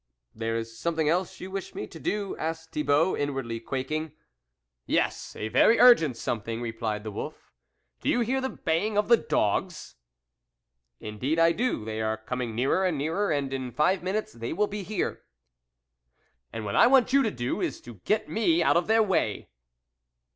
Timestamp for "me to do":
1.75-2.35